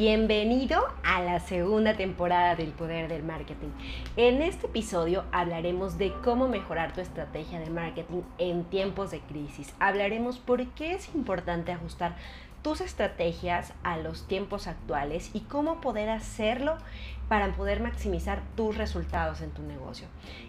[0.00, 3.70] Bienvenido a la segunda temporada del Poder del Marketing.
[4.16, 9.74] En este episodio hablaremos de cómo mejorar tu estrategia de marketing en tiempos de crisis.
[9.80, 12.14] Hablaremos por qué es importante ajustar
[12.62, 16.76] tus estrategias a los tiempos actuales y cómo poder hacerlo
[17.28, 20.06] para poder maximizar tus resultados en tu negocio.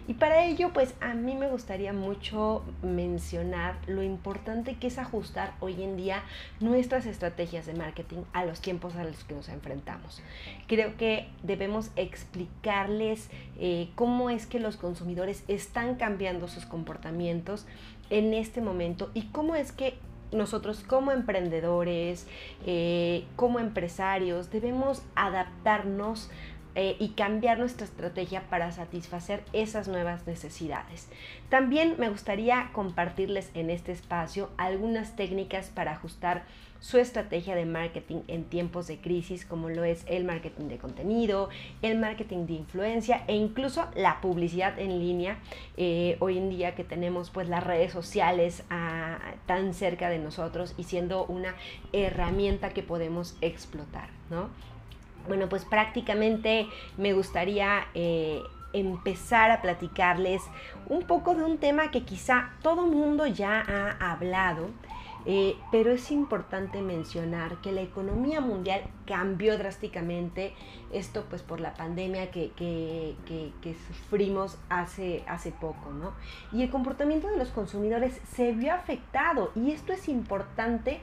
[0.08, 5.54] Y para ello, pues a mí me gustaría mucho mencionar lo importante que es ajustar
[5.60, 6.22] hoy en día
[6.58, 10.22] nuestras estrategias de marketing a los tiempos a los que nos enfrentamos.
[10.66, 17.66] Creo que debemos explicarles eh, cómo es que los consumidores están cambiando sus comportamientos
[18.08, 19.98] en este momento y cómo es que
[20.32, 22.26] nosotros como emprendedores,
[22.64, 26.30] eh, como empresarios, debemos adaptarnos
[26.74, 31.08] eh, y cambiar nuestra estrategia para satisfacer esas nuevas necesidades.
[31.48, 36.44] También me gustaría compartirles en este espacio algunas técnicas para ajustar
[36.80, 41.50] su estrategia de marketing en tiempos de crisis, como lo es el marketing de contenido,
[41.82, 45.38] el marketing de influencia e incluso la publicidad en línea.
[45.76, 50.74] Eh, hoy en día que tenemos pues las redes sociales ah, tan cerca de nosotros
[50.78, 51.54] y siendo una
[51.92, 54.48] herramienta que podemos explotar, ¿no?
[55.28, 60.42] Bueno, pues prácticamente me gustaría eh, empezar a platicarles
[60.88, 64.70] un poco de un tema que quizá todo mundo ya ha hablado,
[65.26, 70.54] eh, pero es importante mencionar que la economía mundial cambió drásticamente,
[70.92, 73.14] esto pues por la pandemia que,
[73.88, 76.12] sufrimos hace, hace poco, ¿no?
[76.52, 81.00] Y el comportamiento de los consumidores se vio afectado y esto es importante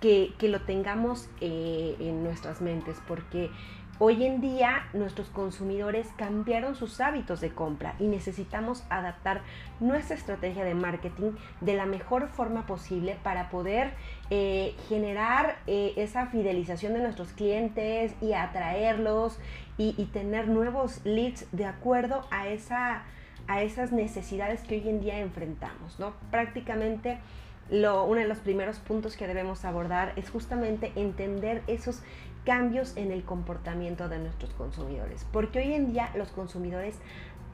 [0.00, 3.50] que, lo tengamos eh, en nuestras mentes, porque
[3.98, 9.42] hoy en día nuestros consumidores cambiaron sus hábitos de compra y necesitamos adaptar
[9.80, 13.92] nuestra estrategia de marketing de la mejor forma posible para poder
[14.30, 19.38] eh, generar eh, esa fidelización de nuestros clientes y atraerlos
[19.80, 23.04] y, tener nuevos leads de acuerdo a, esa,
[23.46, 26.14] a esas necesidades que hoy en día enfrentamos, ¿no?
[26.32, 27.18] Prácticamente
[27.70, 32.02] uno de los primeros puntos que debemos abordar es justamente entender esos
[32.44, 36.96] cambios en el comportamiento de nuestros consumidores, porque hoy en día los consumidores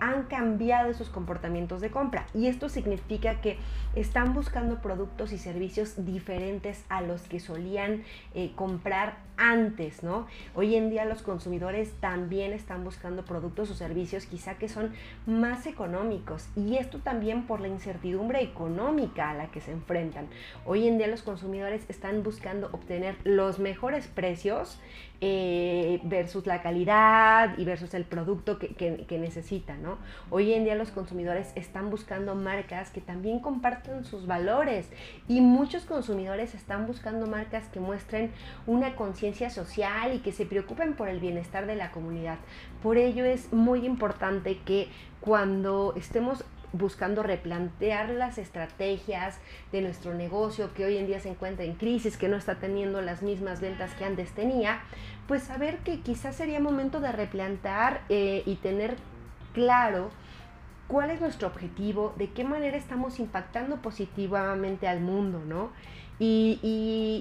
[0.00, 3.59] han cambiado sus comportamientos de compra y esto significa que
[3.94, 8.03] están buscando productos y servicios diferentes a los que solían
[8.34, 10.27] eh, comprar antes, ¿no?
[10.54, 14.93] Hoy en día los consumidores también están buscando productos o servicios quizá que son
[15.27, 20.28] más económicos y esto también por la incertidumbre económica a la que se enfrentan.
[20.65, 24.78] Hoy en día los consumidores están buscando obtener los mejores precios
[25.27, 29.97] eh, versus la calidad y versus el producto que, que necesitan, ¿no?
[30.29, 34.91] Hoy en día los consumidores están buscando marcas que también comparten sus valores
[35.27, 38.33] y muchos consumidores están buscando marcas que muestren
[38.67, 42.37] una conciencia social y que se preocupen por el bienestar de la comunidad.
[42.83, 44.89] Por ello es muy importante que
[45.23, 49.39] cuando estemos buscando replantear las estrategias
[49.73, 53.01] de nuestro negocio que hoy en día se encuentra en crisis, que no está teniendo
[53.01, 54.81] las mismas ventas que antes tenía,
[55.29, 58.97] pues saber que quizás sería momento de replantear eh, y tener
[59.53, 60.11] claro
[60.89, 65.71] cuál es nuestro objetivo, de qué manera estamos impactando positivamente al mundo, ¿no?
[66.19, 66.61] Y,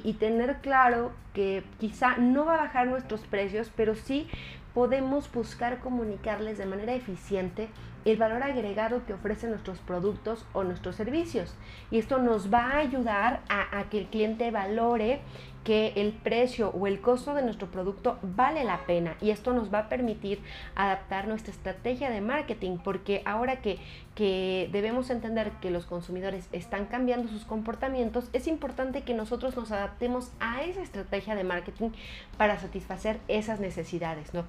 [0.06, 4.28] y, tener claro que quizá no va a bajar nuestros precios, pero sí
[4.75, 7.69] podemos buscar comunicarles de manera eficiente
[8.06, 11.53] el valor agregado que ofrecen nuestros productos o nuestros servicios.
[11.91, 15.22] Y esto nos va a ayudar a, que el cliente valore
[15.64, 19.74] que el precio o el costo de nuestro producto vale la pena y esto nos
[19.74, 20.42] va a permitir
[20.75, 23.80] adaptar nuestra estrategia de marketing porque ahora que,
[24.13, 29.72] que debemos entender que los consumidores están cambiando sus comportamientos, es importante que nosotros nos
[29.72, 31.92] adaptemos a esa estrategia de marketing
[32.38, 34.44] para satisfacer esas necesidades, ¿no?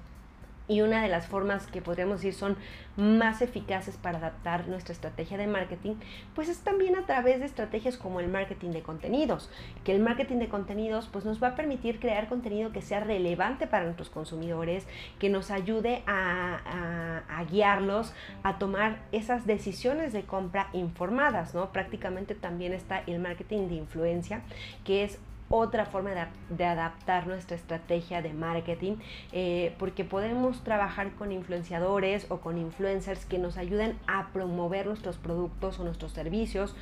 [0.67, 2.57] Y una de las formas que podríamos decir son
[2.97, 5.95] más eficaces para adaptar nuestra estrategia de marketing,
[6.33, 9.49] pues es también a través de estrategias como el marketing de contenidos,
[9.83, 13.67] que el marketing de contenidos pues nos va a permitir crear contenido que sea relevante
[13.67, 14.87] para nuestros consumidores,
[15.19, 18.13] que nos ayude a, a guiarlos
[18.43, 21.71] a tomar esas decisiones de compra informadas, ¿no?
[21.71, 24.41] Prácticamente también está el marketing de influencia,
[24.83, 25.19] que es
[25.49, 26.11] otra forma
[26.49, 28.97] de, adaptar nuestra estrategia de marketing,
[29.31, 35.17] eh, porque podemos trabajar con influenciadores o con influencers que nos ayuden a promover nuestros
[35.17, 36.75] productos o nuestros servicios,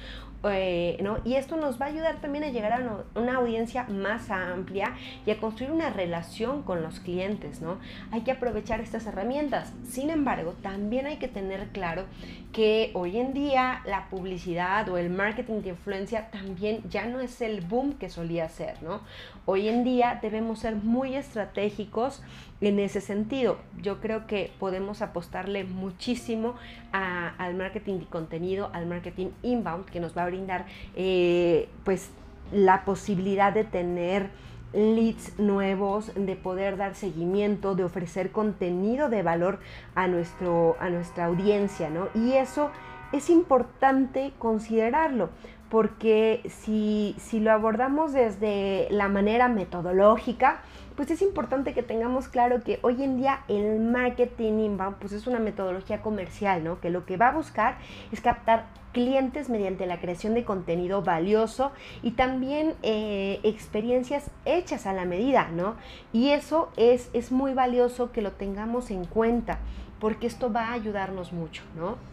[0.45, 1.19] eh, ¿no?
[1.23, 4.93] Y esto nos va a ayudar también a llegar a una audiencia más amplia
[5.25, 7.79] y a construir una relación con los clientes, ¿no?
[8.11, 9.73] Hay que aprovechar estas herramientas.
[9.83, 12.05] Sin embargo, también hay que tener claro
[12.51, 17.41] que hoy en día la publicidad o el marketing de influencia también ya no es
[17.41, 19.01] el boom que solía hacer, ¿no?
[19.45, 22.21] Hoy en día debemos ser muy estratégicos
[22.61, 23.57] en ese sentido.
[23.81, 26.55] Yo creo que podemos apostarle muchísimo
[26.91, 30.65] al marketing de contenido, al marketing inbound, que nos va a brindar
[30.95, 32.11] eh, pues
[32.51, 34.29] la posibilidad de tener
[34.73, 39.59] leads nuevos, de poder dar seguimiento, de ofrecer contenido de valor
[39.95, 42.09] a, nuestro, a nuestra audiencia, ¿no?
[42.15, 42.71] Y eso
[43.11, 45.29] es importante considerarlo,
[45.73, 50.61] porque si, si lo abordamos desde la manera metodológica,
[50.95, 55.25] pues es importante que tengamos claro que hoy en día el marketing inbound pues es
[55.25, 56.79] una metodología comercial, ¿no?
[56.79, 57.79] Que lo que va a buscar
[58.11, 61.71] es captar clientes mediante la creación de contenido valioso
[62.03, 65.73] y también eh, experiencias hechas a la medida, ¿no?
[66.11, 69.57] Y eso es, es muy valioso que lo tengamos en cuenta
[69.99, 72.12] porque esto va a ayudarnos mucho, ¿no?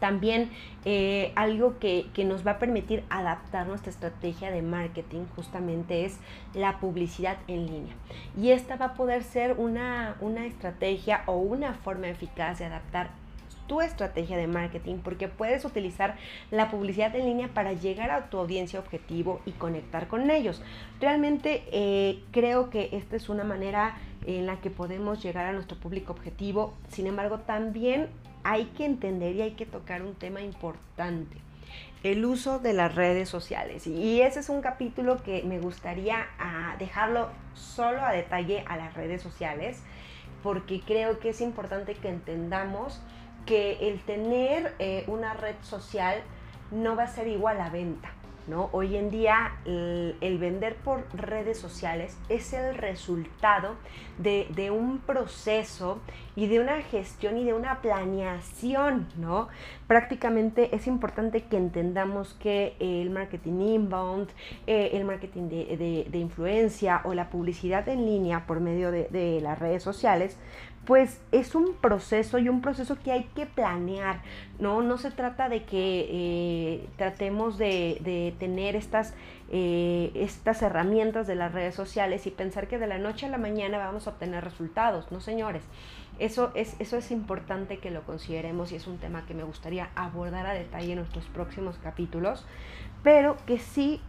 [0.00, 0.50] También
[0.84, 6.18] eh, algo que, nos va a permitir adaptar nuestra estrategia de marketing justamente es
[6.54, 7.94] la publicidad en línea.
[8.40, 13.10] Y esta va a poder ser una, una estrategia o una forma eficaz de adaptar
[13.66, 16.16] tu estrategia de marketing porque puedes utilizar
[16.50, 20.62] la publicidad en línea para llegar a tu audiencia objetivo y conectar con ellos.
[21.00, 23.96] Realmente eh, creo que esta es una manera
[24.26, 26.74] en la que podemos llegar a nuestro público objetivo.
[26.88, 28.08] Sin embargo, también
[28.44, 31.38] hay que entender y hay que tocar un tema importante,
[32.02, 33.86] el uso de las redes sociales.
[33.86, 38.94] Y ese es un capítulo que me gustaría ah, dejarlo solo a detalle a las
[38.94, 39.82] redes sociales,
[40.42, 43.00] porque creo que es importante que entendamos
[43.46, 46.22] que el tener eh, una red social
[46.70, 48.10] no va a ser igual a venta.
[48.46, 48.68] ¿No?
[48.72, 53.76] Hoy en día el, vender por redes sociales es el resultado
[54.18, 56.00] de, un proceso
[56.36, 59.48] y de una gestión y de una planeación, ¿no?
[59.86, 64.28] Prácticamente es importante que entendamos que el marketing inbound,
[64.66, 69.82] eh, el marketing de, influencia o la publicidad en línea por medio de las redes
[69.82, 70.38] sociales,
[70.86, 74.20] pues es un proceso y un proceso que hay que planear,
[74.58, 74.82] ¿no?
[74.82, 79.14] No se trata de que eh, tratemos de, tener estas,
[79.50, 83.38] eh, estas herramientas de las redes sociales y pensar que de la noche a la
[83.38, 85.62] mañana vamos a obtener resultados, no señores.
[86.18, 89.90] Eso es, eso es importante que lo consideremos y es un tema que me gustaría
[89.96, 92.46] abordar a detalle en nuestros próximos capítulos,
[93.02, 94.00] pero que sí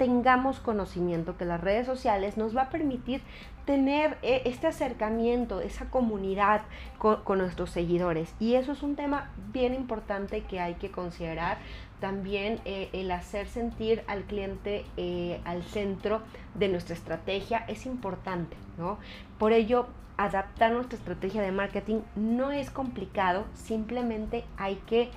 [0.00, 3.20] tengamos conocimiento que las redes sociales nos va a permitir
[3.66, 6.62] tener eh, este acercamiento, esa comunidad
[6.96, 8.34] con, nuestros seguidores.
[8.40, 11.58] Y eso es un tema bien importante que hay que considerar.
[12.00, 16.22] También eh, el hacer sentir al cliente eh, al centro
[16.54, 18.96] de nuestra estrategia es importante, ¿no?
[19.38, 19.86] Por ello,
[20.16, 25.10] adaptar nuestra estrategia de marketing no es complicado, simplemente hay que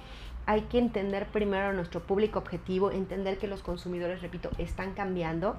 [0.46, 5.56] hay que entender primero nuestro público objetivo, entender que los consumidores, repito, están cambiando,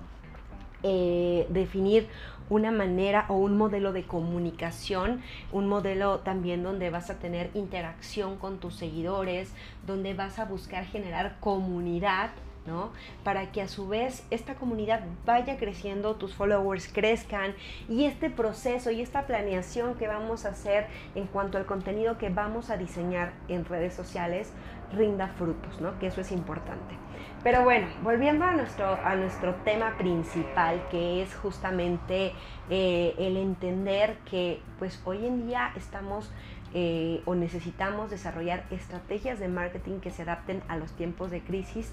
[0.83, 2.09] eh, definir
[2.51, 8.37] una manera o un modelo de comunicación, un modelo también donde vas a tener interacción
[8.37, 9.55] con tus seguidores,
[9.87, 12.31] donde vas a buscar generar comunidad
[12.67, 12.93] ¿no?
[13.23, 17.55] Para que a su vez esta comunidad vaya creciendo, tus followers crezcan
[17.89, 22.31] y este proceso y esta planeación que vamos a hacer en cuanto al contenido que
[22.31, 24.53] vamos a diseñar en redes sociales
[24.93, 25.99] rinda frutos, ¿no?
[25.99, 26.95] Que eso es importante.
[27.43, 32.33] Pero bueno, volviendo a nuestro, a nuestro tema principal, que es justamente
[32.71, 36.33] eh, el entender que pues hoy en día estamos
[36.73, 41.93] eh, o necesitamos desarrollar estrategias de marketing que se adapten a los tiempos de crisis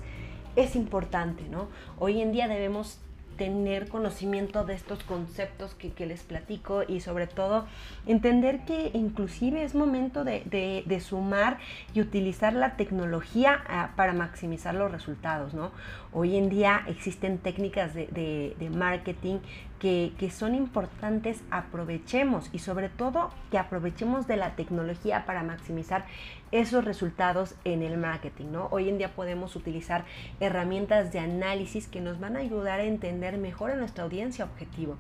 [0.56, 1.68] es importante, ¿no?
[2.00, 3.00] Hoy en día debemos
[3.42, 7.66] tener conocimiento de estos conceptos que, les platico y sobre todo
[8.06, 11.58] entender que inclusive es momento de, sumar
[11.96, 15.72] y utilizar la tecnología ah, para maximizar los resultados, ¿no?
[16.14, 19.40] Hoy en día existen técnicas de, marketing
[19.82, 26.06] que, son importantes, aprovechemos y sobre todo que aprovechemos de la tecnología para maximizar
[26.52, 28.68] esos resultados en el marketing, ¿no?
[28.70, 30.06] Hoy en día podemos utilizar
[30.40, 34.98] herramientas de análisis que nos van a ayudar a entender mejor a nuestra audiencia objetivo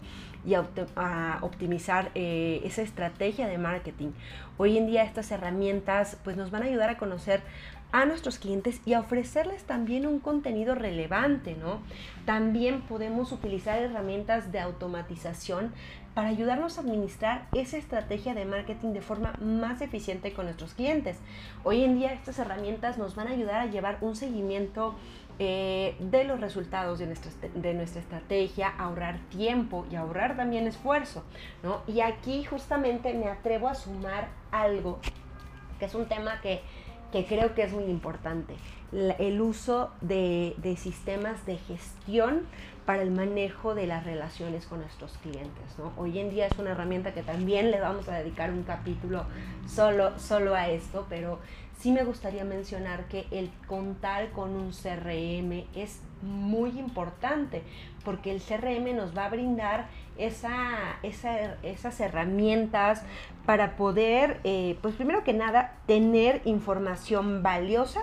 [0.47, 4.13] y a, optimizar eh, esa estrategia de marketing.
[4.57, 7.41] Hoy en día estas herramientas pues nos van a ayudar a conocer
[7.91, 11.81] a nuestros clientes y a ofrecerles también un contenido relevante, ¿no?
[12.25, 15.73] También podemos utilizar herramientas de automatización
[16.13, 21.17] para ayudarnos a administrar esa estrategia de marketing de forma más eficiente con nuestros clientes.
[21.63, 24.95] Hoy en día estas herramientas nos van a ayudar a llevar un seguimiento
[25.39, 31.23] eh, de los resultados de nuestra, de nuestra estrategia, ahorrar tiempo y ahorrar también esfuerzo.
[31.63, 31.81] ¿no?
[31.87, 34.99] Y aquí justamente me atrevo a sumar algo,
[35.79, 36.61] que es un tema que,
[37.11, 38.55] que creo que es muy importante.
[38.91, 42.41] el uso de, sistemas de gestión
[42.85, 45.63] para el manejo de las relaciones con nuestros clientes.
[45.97, 49.23] Hoy en día es una herramienta que también le vamos a dedicar un capítulo
[49.65, 51.39] solo, solo a esto, pero
[51.79, 57.63] sí me gustaría mencionar que el contar con un CRM es muy importante
[58.03, 59.87] porque el CRM nos va a brindar
[60.17, 63.03] esa, esas herramientas
[63.45, 68.01] para poder, eh, pues primero que nada, tener información valiosa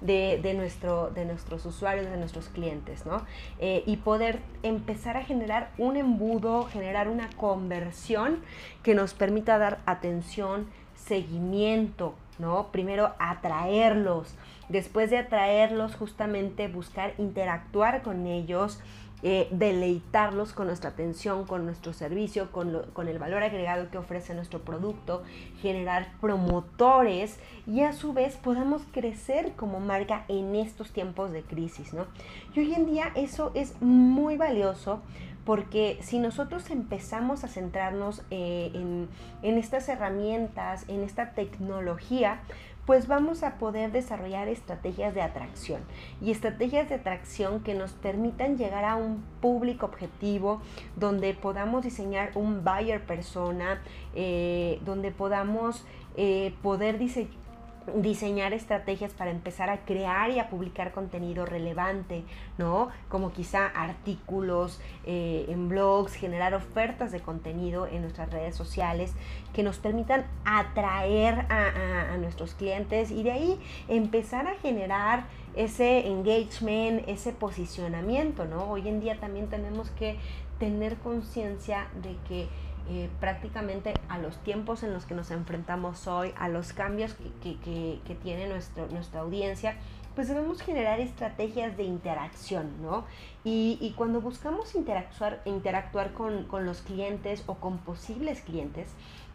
[0.00, 3.24] de, nuestro, de nuestros usuarios, de nuestros clientes, ¿no?
[3.58, 8.42] Eh, y poder empezar a generar un embudo, generar una conversión
[8.82, 12.68] que nos permita dar atención, seguimiento, ¿no?
[12.72, 14.34] Primero atraerlos,
[14.68, 18.80] después de atraerlos justamente buscar interactuar con ellos,
[19.22, 24.34] eh, deleitarlos con nuestra atención, con nuestro servicio, con, con, el valor agregado que ofrece
[24.34, 25.22] nuestro producto,
[25.62, 31.94] generar promotores y a su vez podamos crecer como marca en estos tiempos de crisis,
[31.94, 32.06] ¿no?
[32.54, 35.00] Y hoy en día eso es muy valioso
[35.46, 39.08] porque si nosotros empezamos a centrarnos eh, en,
[39.42, 42.40] en estas herramientas, en esta tecnología,
[42.86, 45.80] pues vamos a poder desarrollar estrategias de atracción
[46.22, 50.62] y estrategias de atracción que nos permitan llegar a un público objetivo
[50.94, 53.82] donde podamos diseñar un buyer persona,
[54.14, 55.84] eh, donde podamos
[56.16, 57.45] eh, poder diseñar
[57.94, 62.24] diseñar estrategias para empezar a crear y a publicar contenido relevante,
[62.58, 62.88] ¿no?
[63.08, 69.12] Como quizá artículos eh, en blogs, generar ofertas de contenido en nuestras redes sociales
[69.52, 76.06] que nos permitan atraer a, a nuestros clientes y de ahí empezar a generar ese
[76.06, 78.70] engagement, ese posicionamiento, ¿no?
[78.70, 80.18] Hoy en día también tenemos que
[80.58, 82.48] tener conciencia de que
[82.88, 87.56] eh, prácticamente a los tiempos en los que nos enfrentamos hoy, a los cambios que,
[87.58, 89.76] que, tiene nuestro, nuestra audiencia,
[90.14, 93.04] pues debemos generar estrategias de interacción, ¿no?
[93.44, 98.88] Y, y cuando buscamos interactuar, interactuar con, con, los clientes o con posibles clientes,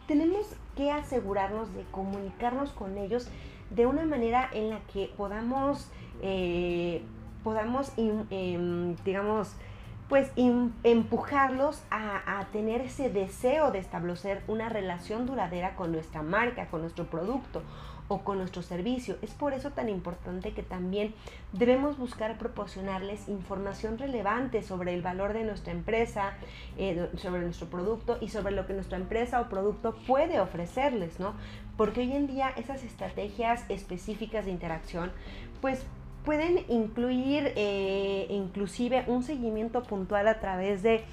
[0.06, 3.28] tenemos que asegurarnos de comunicarnos con ellos
[3.70, 5.88] de una manera en la que podamos,
[6.20, 7.02] eh,
[7.44, 9.54] podamos em, digamos,
[10.12, 16.82] pues empujarlos a, tener ese deseo de establecer una relación duradera con nuestra marca, con
[16.82, 17.62] nuestro producto
[18.08, 19.16] o con nuestro servicio.
[19.22, 21.14] Es por eso tan importante que también
[21.54, 26.34] debemos buscar proporcionarles información relevante sobre el valor de nuestra empresa,
[26.76, 31.32] eh, sobre nuestro producto y sobre lo que nuestra empresa o producto puede ofrecerles, ¿no?
[31.78, 35.10] Porque hoy en día esas estrategias específicas de interacción,
[35.62, 35.86] pues
[36.24, 41.04] pueden incluir eh, inclusive un seguimiento puntual a través de,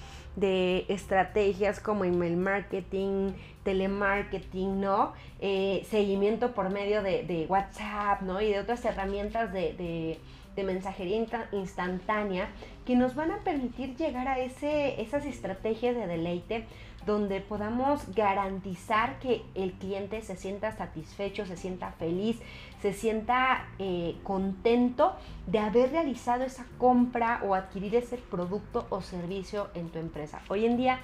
[0.87, 5.11] estrategias como email marketing, telemarketing, ¿no?
[5.41, 8.39] Eh, seguimiento por medio de, WhatsApp, ¿no?
[8.39, 10.17] Y de otras herramientas de,
[10.55, 12.49] de mensajería instantánea
[12.85, 16.65] que nos van a permitir llegar a ese, esas estrategias de deleite
[17.09, 22.39] donde podamos garantizar que el cliente se sienta satisfecho, se sienta feliz,
[22.81, 25.15] se sienta eh, contento
[25.47, 30.41] de haber realizado esa compra o adquirir ese producto o servicio en tu empresa.
[30.49, 30.99] Hoy en día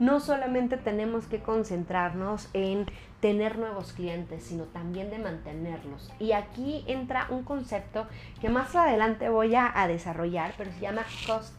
[0.00, 2.86] no solamente tenemos que concentrarnos en
[3.20, 6.10] tener nuevos clientes, sino también de mantenerlos.
[6.18, 8.06] Y aquí entra un concepto
[8.40, 11.02] que más adelante voy a, desarrollar, pero se llama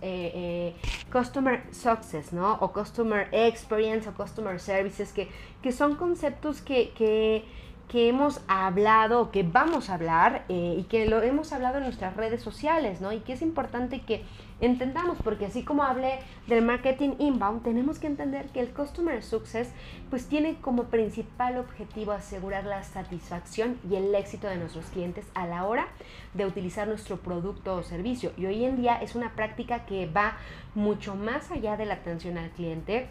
[0.01, 0.75] eh, eh,
[1.11, 2.53] Customer Success, ¿no?
[2.61, 5.29] O Customer Experience o Customer Services, que,
[5.61, 7.45] que son conceptos que, que
[7.91, 12.15] que hemos hablado, que vamos a hablar eh, y que lo hemos hablado en nuestras
[12.15, 13.11] redes sociales, ¿no?
[13.11, 14.23] Y que es importante que
[14.61, 19.73] entendamos, porque así como hablé del marketing inbound, tenemos que entender que el customer success
[20.09, 25.45] pues tiene como principal objetivo asegurar la satisfacción y el éxito de nuestros clientes a
[25.45, 25.89] la hora
[26.33, 28.31] de utilizar nuestro producto o servicio.
[28.37, 30.37] Y hoy en día es una práctica que va
[30.75, 33.09] mucho más allá de la atención al cliente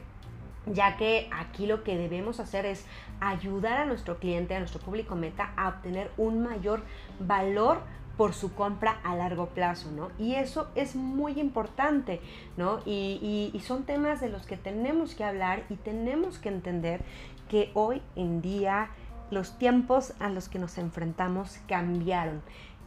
[0.66, 2.84] ya que aquí lo que debemos hacer es
[3.20, 6.82] ayudar a nuestro cliente, a nuestro público meta, a obtener un mayor
[7.18, 7.80] valor
[8.16, 10.10] por su compra a largo plazo, ¿no?
[10.18, 12.20] Y eso es muy importante,
[12.58, 12.80] ¿no?
[12.84, 17.00] Y, son temas de los que tenemos que hablar y tenemos que entender
[17.48, 18.90] que hoy en día
[19.30, 22.42] los tiempos a los que nos enfrentamos cambiaron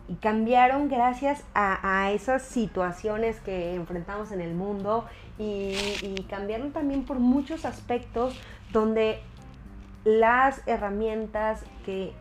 [0.08, 5.06] y cambiaron gracias a, esas situaciones que enfrentamos en el mundo
[5.40, 5.74] y,
[6.30, 8.36] cambiaron también por muchos aspectos
[8.72, 9.22] donde
[10.04, 12.12] las herramientas que,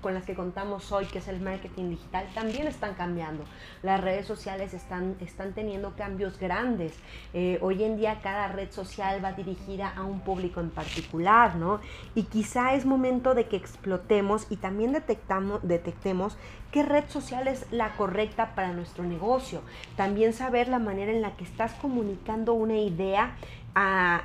[0.00, 3.44] con las que contamos hoy, que es el marketing digital, también están cambiando.
[3.82, 6.92] Las redes sociales están, están teniendo cambios grandes.
[7.34, 11.80] Eh, hoy en día cada red social va dirigida a un público en particular, ¿no?
[12.14, 16.36] Y quizá es momento de que explotemos y también detectamos, detectemos
[16.70, 19.62] qué red social es la correcta para nuestro negocio.
[19.96, 23.36] También saber la manera en la que estás comunicando una idea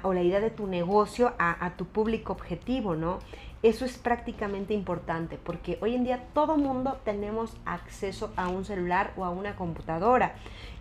[0.04, 3.20] o la idea de tu negocio a, a tu público objetivo, ¿no?
[3.64, 9.14] Eso es prácticamente importante porque hoy en día todo mundo tenemos acceso a un celular
[9.18, 10.34] o a una computadora.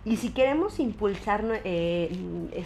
[0.03, 2.09] Y si queremos impulsar eh,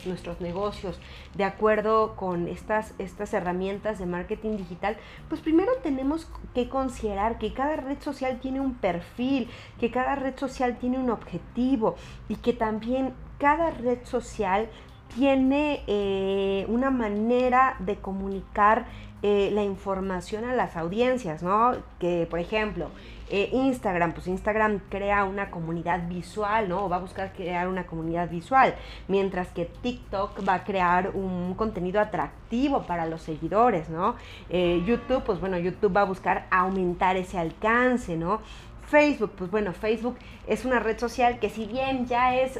[0.05, 1.01] nuestros negocios
[1.35, 4.95] de acuerdo con estas, estas herramientas de marketing digital,
[5.27, 9.49] pues primero tenemos que considerar que cada red social tiene un perfil,
[9.81, 11.95] que cada red social tiene un objetivo
[12.29, 14.69] y que también cada red social
[15.15, 18.85] tiene eh, una manera de comunicar
[19.23, 21.77] eh, la información a las audiencias, ¿no?
[21.99, 22.89] Que, por ejemplo,
[23.29, 26.89] eh, Instagram, pues Instagram crea una comunidad visual, ¿no?
[26.89, 28.75] Va a buscar crear una comunidad visual,
[29.07, 34.15] mientras que TikTok va a crear un contenido atractivo para los seguidores, ¿no?
[34.49, 38.41] YouTube, pues bueno, YouTube va a buscar aumentar ese alcance, ¿no?
[38.87, 42.57] Facebook, pues bueno, Facebook es una red social que si bien ya es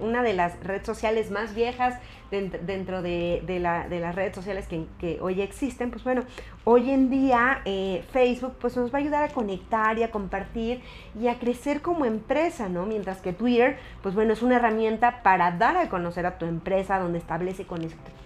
[0.00, 1.98] una de las redes sociales más viejas
[2.30, 6.22] dentro de, las redes sociales que, hoy existen, pues bueno,
[6.64, 10.80] hoy en día eh, Facebook pues nos va a ayudar a conectar y a compartir
[11.18, 12.86] y a crecer como empresa, ¿no?
[12.86, 16.98] Mientras que Twitter, pues bueno, es una herramienta para dar a conocer a tu empresa
[16.98, 17.66] donde establece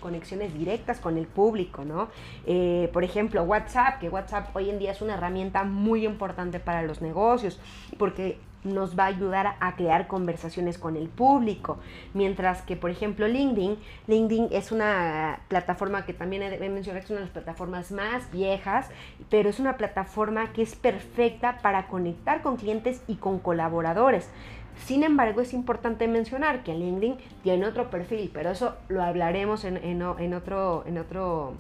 [0.01, 2.09] conexiones directas con el público, ¿no?
[2.47, 6.83] Eh, por ejemplo, WhatsApp, que WhatsApp hoy en día es una herramienta muy importante para
[6.83, 7.61] los negocios,
[7.99, 11.79] porque nos va a ayudar a crear conversaciones con el público.
[12.15, 17.21] Mientras que, por ejemplo, LinkedIn, LinkedIn es una plataforma que también he que es una
[17.21, 18.89] de las plataformas más viejas,
[19.31, 24.31] pero es una plataforma que es perfecta para conectar con clientes y con colaboradores.
[24.85, 29.77] Sin embargo, es importante mencionar que LinkedIn tiene otro perfil, pero eso lo hablaremos en,
[29.79, 31.55] en otro, en otro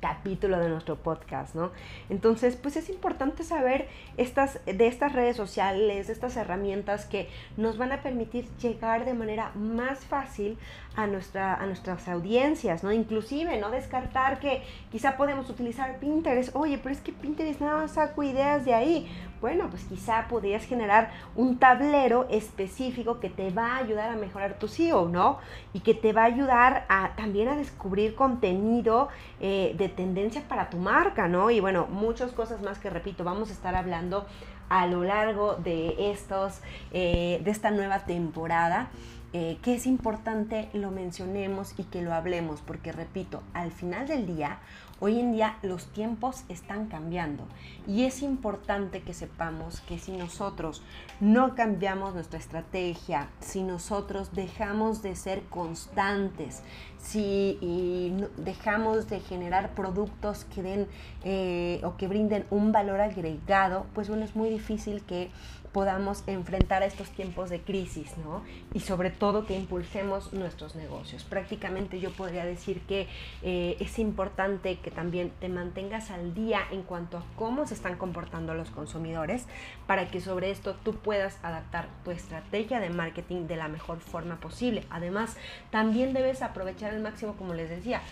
[0.00, 1.70] capítulo de nuestro podcast, ¿no?
[2.08, 7.92] Entonces, pues es importante saber estas, de estas redes sociales, estas herramientas que nos van
[7.92, 10.58] a permitir llegar de manera más fácil
[10.96, 12.92] a, nuestra, a nuestras audiencias, ¿no?
[12.92, 16.54] Inclusive, no descartar que quizá podemos utilizar Pinterest.
[16.56, 19.08] Oye, pero es que Pinterest nada más saco ideas de ahí.
[19.40, 24.58] Bueno, pues quizá podrías generar un tablero específico que te va a ayudar a mejorar
[24.58, 25.38] tu SEO, ¿no?
[25.72, 29.08] Y que te va a ayudar a, también a descubrir contenido
[29.40, 31.50] eh, de tendencia para tu marca, ¿no?
[31.50, 34.26] Y bueno, muchas cosas más que repito, vamos a estar hablando
[34.68, 36.60] a lo largo de estos,
[36.92, 38.90] eh, de esta nueva temporada.
[39.32, 44.26] Eh, que es importante lo mencionemos y que lo hablemos, porque repito, al final del
[44.26, 44.58] día,
[45.00, 47.44] hoy en día los tiempos están cambiando
[47.86, 50.82] y es importante que sepamos que si nosotros
[51.18, 56.62] no cambiamos nuestra estrategia, si nosotros dejamos de ser constantes,
[56.98, 60.86] si dejamos de generar productos que den
[61.24, 65.30] eh, o que brinden un valor agregado, pues bueno, es muy difícil que
[65.72, 68.42] podamos enfrentar a estos tiempos de crisis, ¿no?
[68.74, 71.24] Y sobre todo que impulsemos nuestros negocios.
[71.24, 73.06] Prácticamente yo podría decir que
[73.42, 77.96] eh, es importante que también te mantengas al día en cuanto a cómo se están
[77.96, 79.46] comportando los consumidores
[79.86, 84.40] para que sobre esto tú puedas adaptar tu estrategia de marketing de la mejor forma
[84.40, 84.84] posible.
[84.90, 85.36] Además,
[85.70, 88.02] también debes aprovechar al máximo, como les decía,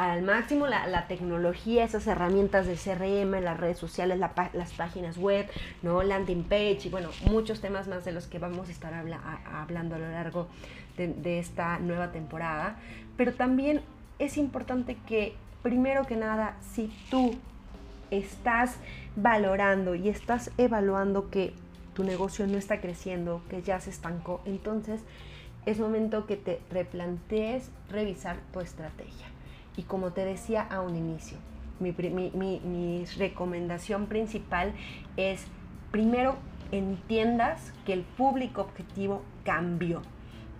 [0.00, 5.46] al máximo la, tecnología, esas herramientas de CRM, las redes sociales, las páginas web,
[5.82, 6.02] ¿no?
[6.02, 9.98] landing page y bueno, muchos temas más de los que vamos a estar hablando a
[9.98, 10.48] lo largo
[10.96, 12.76] de, esta nueva temporada.
[13.18, 13.82] Pero también
[14.18, 17.34] es importante que, primero que nada, si tú
[18.10, 18.76] estás
[19.16, 21.52] valorando y estás evaluando que
[21.92, 25.02] tu negocio no está creciendo, que ya se estancó, entonces
[25.66, 29.29] es momento que te replantees revisar tu estrategia.
[29.76, 31.38] Y como te decía a un inicio,
[31.80, 34.72] mi, recomendación principal
[35.16, 35.46] es,
[35.90, 36.36] primero,
[36.72, 40.02] entiendas que el público objetivo cambió,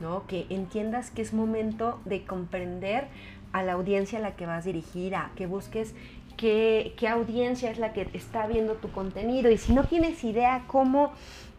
[0.01, 0.27] ¿no?
[0.27, 3.09] Que entiendas que es momento de comprender
[3.53, 5.94] a la audiencia a la que vas dirigida, que busques
[6.37, 10.64] qué, qué, audiencia es la que está viendo tu contenido y si no tienes idea
[10.66, 11.12] cómo,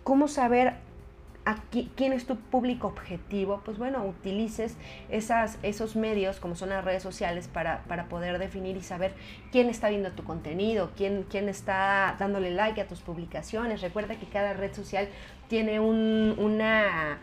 [0.03, 0.73] cómo saber
[1.95, 4.77] quién es tu público objetivo, pues bueno, utilices
[5.09, 9.13] esas, esos medios como son las redes sociales para, poder definir y saber
[9.51, 13.81] quién está viendo tu contenido, quién, quién está dándole like a tus publicaciones.
[13.81, 15.07] Recuerda que cada red social
[15.47, 17.19] tiene una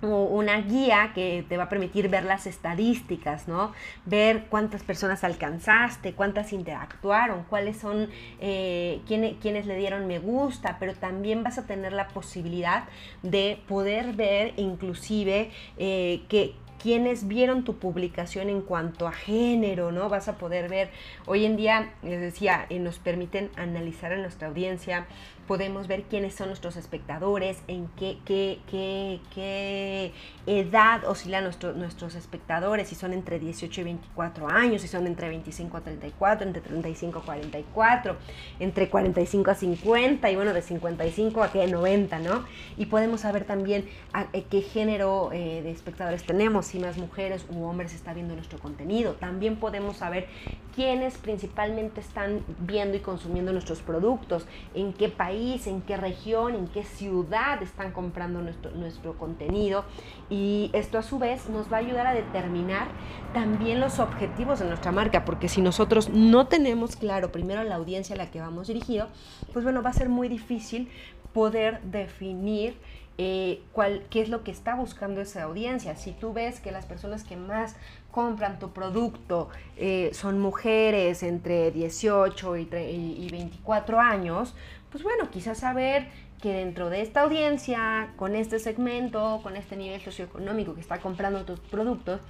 [0.00, 3.72] una guía que te va a permitir ver las estadísticas, ¿no?
[4.04, 8.08] Ver cuántas personas alcanzaste, cuántas interactuaron, cuáles son,
[8.40, 12.84] eh, quiénes, le dieron me gusta, pero también vas a tener la posibilidad
[13.22, 20.08] de poder ver inclusive eh, que quienes vieron tu publicación en cuanto a género, ¿no?
[20.08, 20.90] Vas a poder ver,
[21.26, 25.06] hoy en día, les decía, eh, nos permiten analizar a nuestra audiencia
[25.48, 30.12] podemos ver quiénes son nuestros espectadores, en qué, qué, qué, qué
[30.46, 35.78] edad oscilan nuestros espectadores, si son entre 18 y 24 años, si son entre 25
[35.78, 38.16] a 34, entre 35 a 44,
[38.60, 42.44] entre 45 a 50 y bueno, de 55 a 90, ¿no?
[42.76, 43.88] Y podemos saber también
[44.34, 48.58] eh, qué género eh, de espectadores tenemos, si más mujeres u hombres está viendo nuestro
[48.58, 49.14] contenido.
[49.14, 50.28] También podemos saber
[50.74, 56.68] quiénes principalmente están viendo y consumiendo nuestros productos, en qué país en qué región, en
[56.68, 59.84] qué ciudad están comprando nuestro, nuestro contenido.
[60.30, 62.88] Y esto a su vez nos va a ayudar a determinar
[63.32, 68.14] también los objetivos de nuestra marca, porque si nosotros no tenemos claro primero la audiencia
[68.14, 69.08] a la que vamos dirigido,
[69.52, 70.88] pues bueno, va a ser muy difícil
[71.32, 72.76] poder definir
[73.18, 75.96] eh, cuál, qué es lo que está buscando esa audiencia.
[75.96, 77.74] Si tú ves que las personas que más
[78.12, 84.54] compran tu producto eh, son mujeres entre 18 y, y 24 años,
[84.90, 86.06] pues bueno, quizás saber
[86.40, 91.44] que dentro de esta audiencia, con este segmento, con este nivel socioeconómico que está comprando
[91.44, 92.20] tus productos,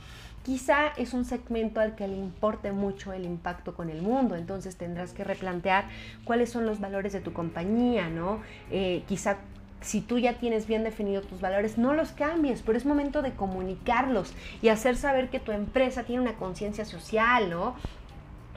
[0.43, 4.77] quizá es un segmento al que le importe mucho el impacto con el mundo, entonces
[4.77, 5.89] tendrás que replantear
[6.25, 8.41] cuáles son los valores de tu compañía, ¿no?
[8.71, 9.39] Eh, quizá
[9.81, 13.33] si tú ya tienes bien definidos tus valores, no los cambies, pero es momento de
[13.33, 17.75] comunicarlos y hacer saber que tu empresa tiene una conciencia social, ¿no?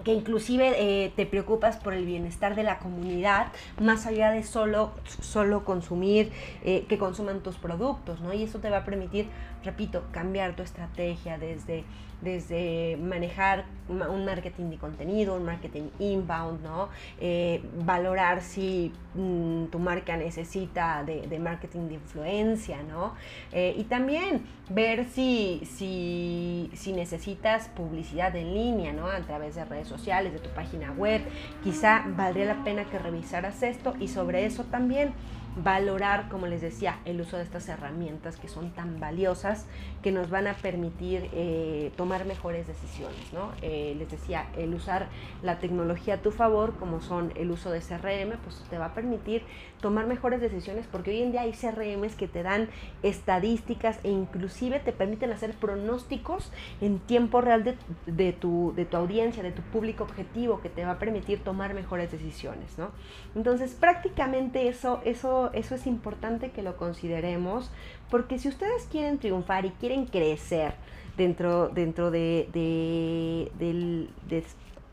[0.04, 3.48] que inclusive eh, te preocupas por el bienestar de la comunidad,
[3.80, 6.32] más allá de solo, solo consumir,
[6.64, 8.34] eh, que consuman tus productos, ¿no?
[8.34, 9.28] Y eso te va a permitir,
[9.63, 11.84] repito, cambiar tu estrategia desde
[12.21, 16.89] desde manejar un marketing de contenido, un marketing inbound, ¿no?
[17.19, 23.15] Eh, valorar si mm, tu marca necesita de, marketing de influencia, ¿no?
[23.52, 29.08] Eh, y también ver si, si, si, necesitas publicidad en línea, ¿no?
[29.08, 31.21] A través de redes sociales, de tu página web.
[31.63, 35.13] Quizá valdría la pena que revisaras esto y sobre eso también
[35.56, 39.66] valorar, como les decía, el uso de estas herramientas que son tan valiosas
[40.02, 43.34] que nos van a permitir eh, tomar mejores decisiones.
[43.34, 43.52] ¿no?
[43.62, 45.08] Eh, les decía, el usar
[45.42, 48.94] la tecnología a tu favor, como son el uso de CRM, pues te va a
[48.94, 49.44] permitir
[49.82, 52.70] tomar mejores decisiones porque hoy en día hay CRMs que te dan
[53.02, 58.98] estadísticas e inclusive te permiten hacer pronósticos en tiempo real de, de, tu, de tu
[58.98, 62.78] audiencia, de tu público objetivo, que te va a permitir tomar mejores decisiones.
[62.78, 62.92] ¿no?
[63.36, 67.72] Entonces, prácticamente eso, eso eso, es importante que lo consideremos,
[68.12, 70.74] porque si ustedes quieren triunfar y quieren crecer
[71.17, 73.50] dentro, dentro de,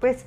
[0.01, 0.25] pues,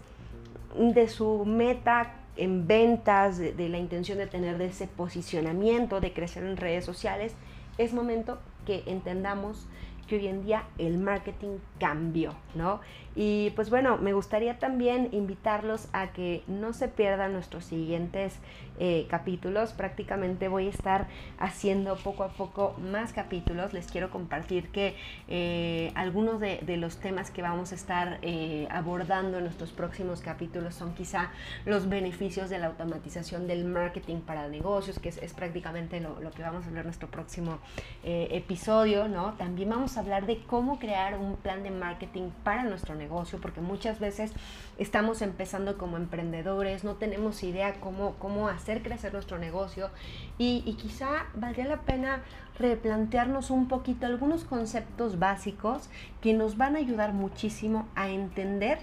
[0.77, 6.43] de su meta en ventas, de, la intención de tener de ese posicionamiento, de crecer
[6.43, 7.33] en redes sociales,
[7.77, 9.67] es momento que entendamos
[10.07, 12.81] que hoy en día el marketing cambió, ¿no?
[13.15, 18.39] Y pues bueno, me gustaría también invitarlos a que no se pierdan nuestros siguientes
[18.79, 19.73] eh, capítulos.
[19.73, 23.73] Prácticamente voy a estar haciendo poco a poco más capítulos.
[23.73, 24.95] Les quiero compartir que
[25.27, 30.73] eh, algunos de, los temas que vamos a estar eh, abordando en nuestros próximos capítulos
[30.73, 31.29] son quizá
[31.65, 36.41] los beneficios de la automatización del marketing para negocios, que es, prácticamente lo, lo, que
[36.41, 37.59] vamos a hablar en nuestro próximo
[38.03, 39.33] episodio, ¿no?
[39.33, 43.00] También vamos a hablar de cómo crear un plan de marketing para nuestro negocio,
[43.41, 44.31] porque muchas veces
[44.77, 49.89] estamos empezando como emprendedores, no tenemos idea cómo, cómo hacer crecer nuestro negocio
[50.37, 52.21] y, y quizá valdría la pena
[52.57, 55.89] replantearnos un poquito algunos conceptos básicos
[56.21, 58.79] que nos van a ayudar muchísimo a entender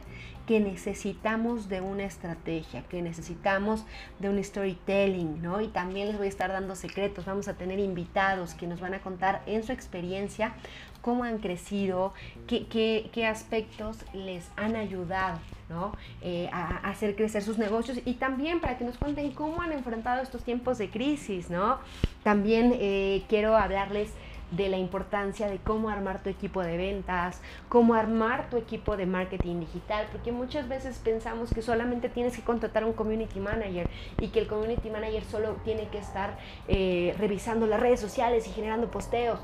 [0.49, 3.85] que necesitamos de una estrategia, que necesitamos
[4.19, 5.61] de un storytelling, ¿no?
[5.61, 8.95] Y también les voy a estar dando secretos, vamos a tener invitados que nos van
[8.95, 10.55] a contar en su experiencia
[11.03, 12.13] cómo han crecido,
[12.47, 15.93] qué, qué, qué aspectos les han ayudado ¿no?
[16.23, 20.23] Eh, a, hacer crecer sus negocios y también para que nos cuenten cómo han enfrentado
[20.23, 21.51] estos tiempos de crisis.
[21.51, 21.79] ¿no?
[22.23, 24.13] También eh, quiero hablarles
[24.51, 29.05] de la importancia de cómo armar tu equipo de ventas, cómo armar tu equipo de
[29.05, 34.29] marketing digital, porque muchas veces pensamos que solamente tienes que contratar un community manager y
[34.29, 38.91] que el community manager solo tiene que estar eh, revisando las redes sociales y generando
[38.91, 39.39] posteos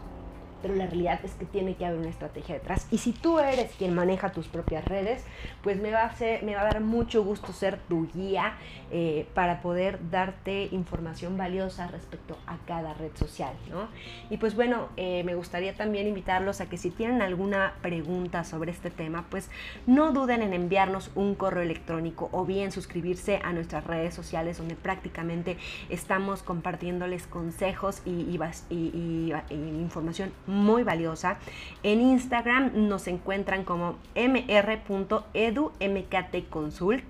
[0.65, 2.87] pero la realidad es que tiene que haber una estrategia detrás.
[2.91, 5.23] Y si tú eres quien maneja tus propias redes,
[5.63, 8.55] pues me va a, me va a dar mucho gusto ser tu guía
[8.91, 13.89] eh, para poder darte información valiosa respecto a cada red social, ¿no?
[14.31, 18.71] Y pues bueno, eh, me gustaría también invitarlos a que si tienen alguna pregunta sobre
[18.71, 19.51] este tema, pues
[19.87, 24.77] no duden en enviarnos un correo electrónico o bien suscribirse a nuestras redes sociales donde
[24.77, 25.59] prácticamente
[25.91, 28.39] estamos compartiéndoles consejos y,
[28.71, 30.54] información muy
[30.85, 31.39] valiosa.
[31.83, 37.05] En Instagram nos encuentran como mr.edumktconsult.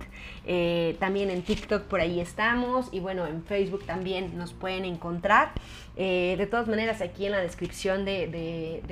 [0.46, 5.52] Eh, también en TikTok por ahí estamos y bueno, en Facebook también nos pueden encontrar.
[5.96, 8.82] Eh, de todas maneras, aquí en la descripción de,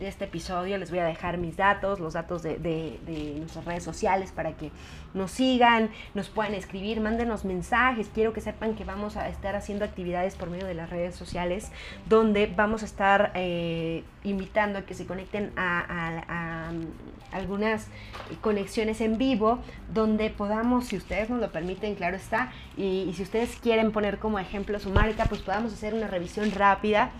[0.00, 4.52] este episodio les voy a dejar mis datos, los datos de, nuestras redes sociales para
[4.52, 4.70] que
[5.12, 8.10] nos sigan, nos puedan escribir, mándenos mensajes.
[8.14, 11.70] Quiero que sepan que vamos a estar haciendo actividades por medio de las redes sociales
[12.08, 16.72] donde vamos a estar eh, invitando a que se conecten a,
[17.32, 17.88] algunas
[18.40, 19.58] conexiones en vivo
[19.92, 24.18] donde podamos, si ustedes nos lo permiten, claro está, y, y si ustedes quieren poner
[24.18, 27.10] como ejemplo su marca, pues podamos hacer una revisión rápida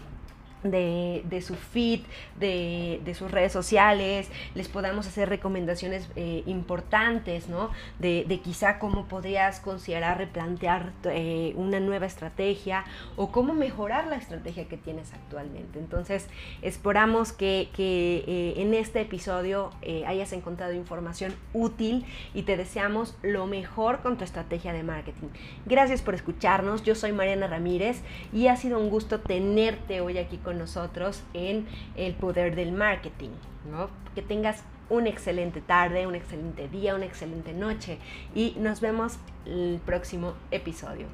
[0.63, 2.01] de, su feed,
[2.39, 7.71] de, sus redes sociales, les podamos hacer recomendaciones eh, importantes, ¿no?
[7.99, 12.85] De, quizá cómo podrías considerar replantear eh, una nueva estrategia
[13.17, 15.79] o cómo mejorar la estrategia que tienes actualmente.
[15.79, 16.29] Entonces,
[16.63, 19.71] esperamos que, eh, en este episodio
[20.07, 25.29] hayas encontrado información útil y te deseamos lo mejor con tu estrategia de marketing.
[25.67, 30.39] Gracias por escucharnos, yo soy Mariana Ramírez y ha sido un gusto tenerte hoy aquí
[30.49, 33.29] con nosotros en El Poder del Marketing.
[33.71, 33.91] ¿no?
[34.15, 37.99] Que tengas una excelente tarde, un excelente día, una excelente noche
[38.35, 41.07] y nos vemos el próximo episodio.